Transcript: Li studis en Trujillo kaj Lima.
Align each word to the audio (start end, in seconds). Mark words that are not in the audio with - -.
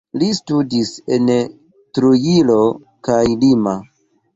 Li 0.21 0.29
studis 0.37 0.89
en 1.17 1.29
Trujillo 1.99 2.59
kaj 3.11 3.23
Lima. 3.47 3.81